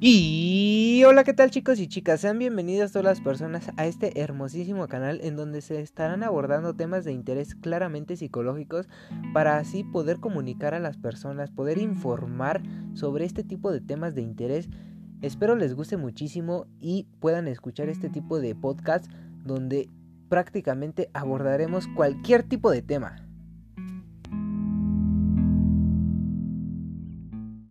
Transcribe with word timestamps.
Y 0.00 1.02
hola, 1.08 1.24
¿qué 1.24 1.32
tal 1.32 1.50
chicos 1.50 1.80
y 1.80 1.88
chicas? 1.88 2.20
Sean 2.20 2.38
bienvenidas 2.38 2.92
todas 2.92 3.04
las 3.04 3.20
personas 3.20 3.72
a 3.76 3.84
este 3.84 4.20
hermosísimo 4.20 4.86
canal 4.86 5.18
en 5.24 5.34
donde 5.34 5.60
se 5.60 5.80
estarán 5.80 6.22
abordando 6.22 6.76
temas 6.76 7.04
de 7.04 7.12
interés 7.12 7.56
claramente 7.56 8.16
psicológicos 8.16 8.88
para 9.34 9.58
así 9.58 9.82
poder 9.82 10.20
comunicar 10.20 10.72
a 10.72 10.78
las 10.78 10.96
personas, 10.98 11.50
poder 11.50 11.78
informar 11.78 12.62
sobre 12.94 13.24
este 13.24 13.42
tipo 13.42 13.72
de 13.72 13.80
temas 13.80 14.14
de 14.14 14.22
interés. 14.22 14.68
Espero 15.20 15.56
les 15.56 15.74
guste 15.74 15.96
muchísimo 15.96 16.66
y 16.78 17.08
puedan 17.18 17.48
escuchar 17.48 17.88
este 17.88 18.08
tipo 18.08 18.38
de 18.38 18.54
podcast 18.54 19.10
donde 19.44 19.90
prácticamente 20.28 21.10
abordaremos 21.12 21.88
cualquier 21.88 22.44
tipo 22.44 22.70
de 22.70 22.82
tema. 22.82 23.27